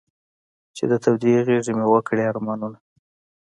چې 0.75 0.83
د 0.91 0.93
تودې 1.03 1.35
غېږې 1.47 1.73
مې 1.77 1.85
و 1.87 1.93
کړې 2.07 2.23
ارمانونه. 2.31 2.77